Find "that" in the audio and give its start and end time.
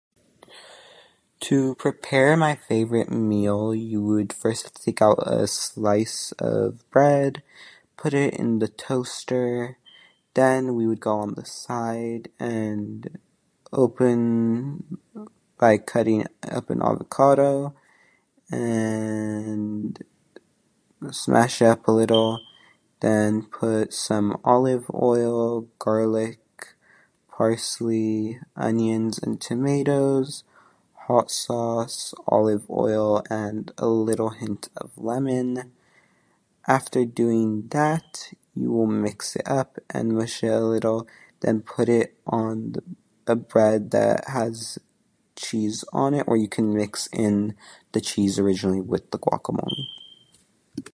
37.77-38.05, 43.91-44.19